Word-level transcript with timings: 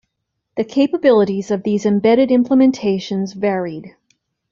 The 0.57 0.63
capabilities 0.63 1.51
of 1.51 1.61
these 1.61 1.85
embedded 1.85 2.29
implementations 2.29 3.35
varied. 3.35 3.95